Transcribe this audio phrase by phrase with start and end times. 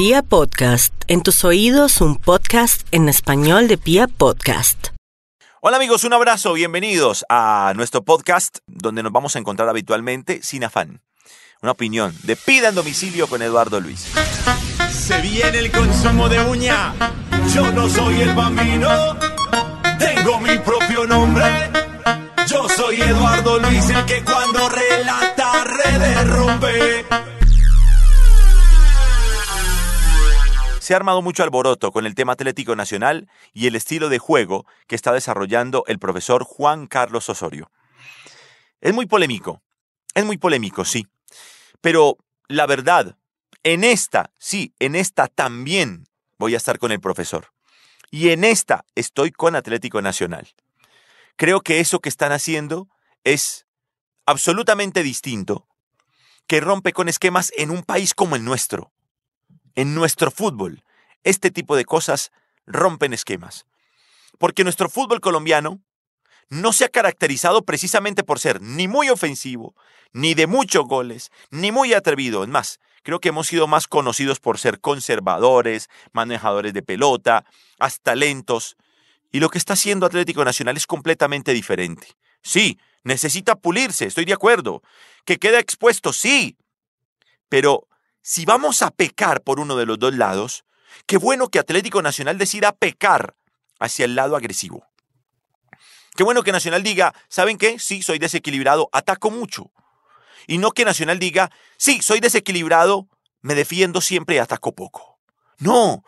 [0.00, 4.86] Pia Podcast, en tus oídos un podcast en español de Pia Podcast.
[5.60, 10.64] Hola amigos, un abrazo, bienvenidos a nuestro podcast donde nos vamos a encontrar habitualmente sin
[10.64, 11.02] afán.
[11.60, 14.10] Una opinión de Pida en domicilio con Eduardo Luis.
[14.90, 16.94] Se viene el consumo de uña.
[17.54, 19.18] Yo no soy el bambino.
[19.98, 21.44] Tengo mi propio nombre.
[22.46, 26.26] Yo soy Eduardo Luis, el que cuando relata redes
[30.90, 34.66] Se ha armado mucho alboroto con el tema Atlético Nacional y el estilo de juego
[34.88, 37.70] que está desarrollando el profesor Juan Carlos Osorio.
[38.80, 39.62] Es muy polémico,
[40.16, 41.06] es muy polémico, sí.
[41.80, 42.18] Pero
[42.48, 43.16] la verdad,
[43.62, 46.08] en esta, sí, en esta también
[46.38, 47.52] voy a estar con el profesor.
[48.10, 50.48] Y en esta estoy con Atlético Nacional.
[51.36, 52.88] Creo que eso que están haciendo
[53.22, 53.64] es
[54.26, 55.68] absolutamente distinto,
[56.48, 58.90] que rompe con esquemas en un país como el nuestro
[59.74, 60.82] en nuestro fútbol.
[61.24, 62.32] Este tipo de cosas
[62.66, 63.66] rompen esquemas.
[64.38, 65.80] Porque nuestro fútbol colombiano
[66.48, 69.74] no se ha caracterizado precisamente por ser ni muy ofensivo,
[70.12, 72.42] ni de muchos goles, ni muy atrevido.
[72.42, 77.44] Es más, creo que hemos sido más conocidos por ser conservadores, manejadores de pelota,
[77.78, 78.76] hasta lentos.
[79.30, 82.08] Y lo que está haciendo Atlético Nacional es completamente diferente.
[82.42, 84.82] Sí, necesita pulirse, estoy de acuerdo.
[85.24, 86.56] Que queda expuesto, sí.
[87.48, 87.86] Pero
[88.22, 90.64] si vamos a pecar por uno de los dos lados,
[91.06, 93.34] qué bueno que Atlético Nacional decida pecar
[93.78, 94.86] hacia el lado agresivo.
[96.16, 97.78] Qué bueno que Nacional diga, ¿saben qué?
[97.78, 99.70] Sí, soy desequilibrado, ataco mucho.
[100.46, 103.08] Y no que Nacional diga, sí, soy desequilibrado,
[103.40, 105.18] me defiendo siempre y ataco poco.
[105.58, 106.04] No,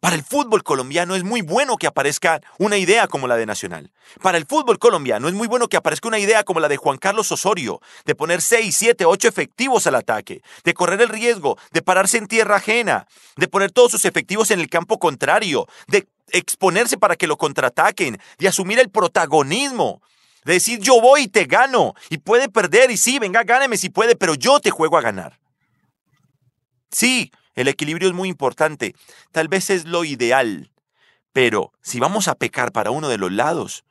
[0.00, 3.90] para el fútbol colombiano es muy bueno que aparezca una idea como la de Nacional.
[4.22, 6.98] Para el fútbol colombiano es muy bueno que aparezca una idea como la de Juan
[6.98, 11.82] Carlos Osorio, de poner 6, 7, 8 efectivos al ataque, de correr el riesgo, de
[11.82, 13.06] pararse en tierra ajena,
[13.36, 18.18] de poner todos sus efectivos en el campo contrario, de exponerse para que lo contraataquen,
[18.38, 20.02] de asumir el protagonismo.
[20.44, 23.90] De decir yo voy y te gano, y puede perder, y sí, venga, gáneme si
[23.90, 25.38] puede, pero yo te juego a ganar.
[26.90, 28.94] Sí, el equilibrio es muy importante.
[29.32, 30.70] Tal vez es lo ideal.
[31.32, 33.84] Pero si vamos a pecar para uno de los lados,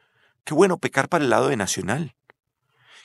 [0.45, 2.15] qué bueno pecar para el lado de Nacional.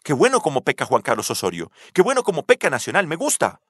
[0.04, 1.72] Qué bueno como peca Juan Carlos Osorio.
[1.92, 3.08] Qué bueno como peca Nacional.
[3.08, 3.60] Me gusta.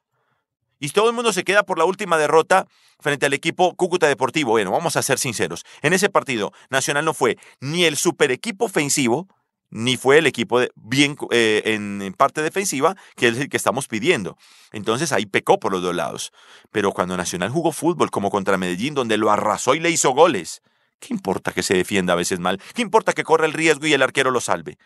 [0.79, 2.67] Y todo el mundo se queda por la última derrota
[2.99, 4.51] frente al equipo Cúcuta Deportivo.
[4.51, 5.65] Bueno, vamos a ser sinceros.
[5.81, 9.27] En ese partido, Nacional no fue ni el super equipo ofensivo,
[9.73, 14.37] ni fue el equipo bien eh, en parte defensiva, que es el que estamos pidiendo.
[14.71, 16.31] Entonces ahí pecó por los dos lados.
[16.71, 20.61] Pero cuando Nacional jugó fútbol como contra Medellín, donde lo arrasó y le hizo goles,
[20.99, 22.61] ¿qué importa que se defienda a veces mal?
[22.75, 24.77] ¿Qué importa que corra el riesgo y el arquero lo salve?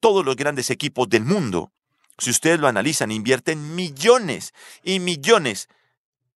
[0.00, 1.72] Todos los grandes equipos del mundo,
[2.18, 4.52] si ustedes lo analizan, invierten millones
[4.82, 5.68] y millones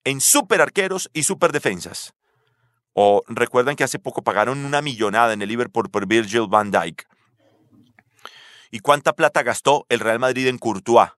[0.06, 2.14] en super arqueros y super defensas.
[2.94, 7.06] O recuerdan que hace poco pagaron una millonada en el Liverpool por Virgil van Dijk
[8.72, 11.10] ¿Y cuánta plata gastó el Real Madrid en Courtois?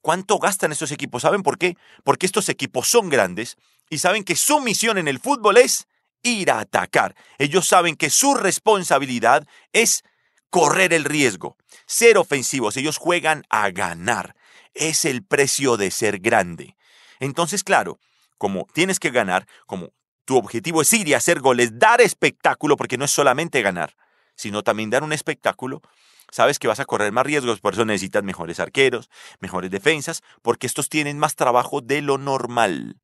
[0.00, 1.22] ¿Cuánto gastan estos equipos?
[1.22, 1.76] ¿Saben por qué?
[2.04, 3.56] Porque estos equipos son grandes
[3.90, 5.88] y saben que su misión en el fútbol es
[6.22, 7.14] ir a atacar.
[7.38, 10.04] Ellos saben que su responsabilidad es
[10.48, 12.76] correr el riesgo, ser ofensivos.
[12.76, 14.36] Ellos juegan a ganar.
[14.74, 16.76] Es el precio de ser grande.
[17.18, 17.98] Entonces, claro,
[18.38, 19.92] como tienes que ganar, como
[20.24, 23.96] tu objetivo es ir y hacer goles, dar espectáculo, porque no es solamente ganar,
[24.34, 25.82] sino también dar un espectáculo,
[26.30, 29.10] sabes que vas a correr más riesgos, por eso necesitas mejores arqueros,
[29.40, 32.96] mejores defensas, porque estos tienen más trabajo de lo normal.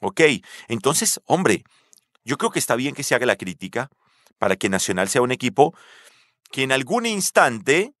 [0.00, 0.20] ¿Ok?
[0.68, 1.64] Entonces, hombre,
[2.24, 3.88] yo creo que está bien que se haga la crítica
[4.38, 5.74] para que Nacional sea un equipo
[6.50, 7.94] que en algún instante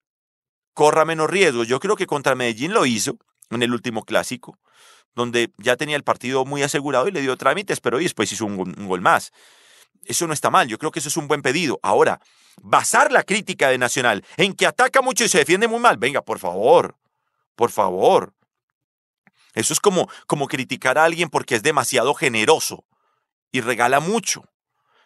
[0.74, 1.68] corra menos riesgos.
[1.68, 3.18] Yo creo que contra Medellín lo hizo
[3.50, 4.58] en el último clásico,
[5.14, 8.58] donde ya tenía el partido muy asegurado y le dio trámites, pero después hizo un,
[8.58, 9.32] un gol más.
[10.06, 11.78] Eso no está mal, yo creo que eso es un buen pedido.
[11.82, 12.20] Ahora,
[12.62, 16.22] basar la crítica de Nacional en que ataca mucho y se defiende muy mal, venga,
[16.22, 16.96] por favor,
[17.54, 18.32] por favor.
[19.54, 22.84] Eso es como, como criticar a alguien porque es demasiado generoso
[23.52, 24.44] y regala mucho.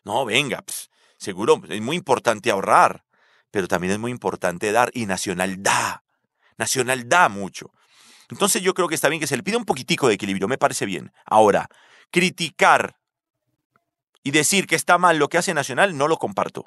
[0.04, 3.04] No, venga, pues, seguro es muy importante ahorrar,
[3.50, 6.02] pero también es muy importante dar y Nacional da.
[6.58, 7.70] Nacional da mucho.
[8.28, 10.58] Entonces yo creo que está bien que se le pida un poquitico de equilibrio, me
[10.58, 11.12] parece bien.
[11.24, 11.68] Ahora,
[12.10, 12.96] criticar
[14.22, 16.64] y decir que está mal lo que hace Nacional, no lo comparto.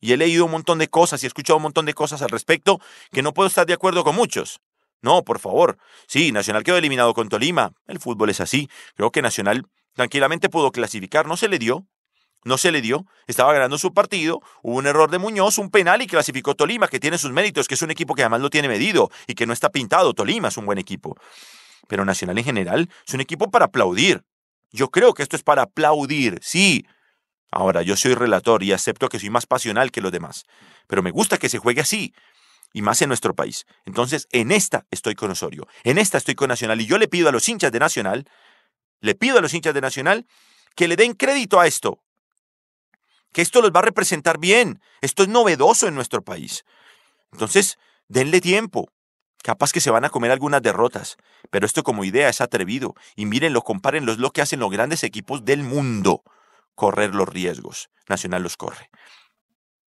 [0.00, 2.28] Y he leído un montón de cosas y he escuchado un montón de cosas al
[2.28, 2.80] respecto
[3.12, 4.60] que no puedo estar de acuerdo con muchos.
[5.00, 5.78] No, por favor.
[6.06, 7.72] Sí, Nacional quedó eliminado con Tolima.
[7.86, 8.68] El fútbol es así.
[8.96, 11.26] Creo que Nacional tranquilamente pudo clasificar.
[11.26, 11.86] No se le dio.
[12.44, 13.06] No se le dio.
[13.26, 14.40] Estaba ganando su partido.
[14.62, 17.74] Hubo un error de Muñoz, un penal y clasificó Tolima, que tiene sus méritos, que
[17.74, 20.14] es un equipo que además lo tiene medido y que no está pintado.
[20.14, 21.16] Tolima es un buen equipo.
[21.86, 24.22] Pero Nacional en general es un equipo para aplaudir.
[24.74, 26.84] Yo creo que esto es para aplaudir, sí.
[27.52, 30.46] Ahora, yo soy relator y acepto que soy más pasional que los demás,
[30.88, 32.12] pero me gusta que se juegue así,
[32.72, 33.66] y más en nuestro país.
[33.84, 37.28] Entonces, en esta estoy con Osorio, en esta estoy con Nacional, y yo le pido
[37.28, 38.24] a los hinchas de Nacional,
[39.00, 40.26] le pido a los hinchas de Nacional
[40.74, 42.02] que le den crédito a esto,
[43.32, 46.64] que esto los va a representar bien, esto es novedoso en nuestro país.
[47.30, 47.78] Entonces,
[48.08, 48.88] denle tiempo,
[49.44, 51.18] Capaz que se van a comer algunas derrotas,
[51.50, 52.94] pero esto como idea es atrevido.
[53.14, 56.22] Y mírenlo, compárenlo, es lo que hacen los grandes equipos del mundo.
[56.74, 57.90] Correr los riesgos.
[58.08, 58.88] Nacional los corre.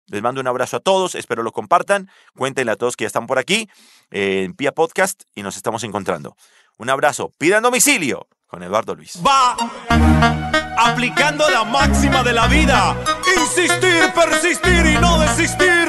[0.06, 2.10] Les mando un abrazo a todos, espero lo compartan.
[2.34, 3.68] Cuéntenle a todos que ya están por aquí
[4.10, 6.34] en Pia Podcast y nos estamos encontrando.
[6.78, 9.20] Un abrazo, pidan domicilio con Eduardo Luis.
[9.22, 9.54] Va
[10.78, 12.96] aplicando la máxima de la vida.
[13.38, 15.82] Insistir, persistir y no desistir.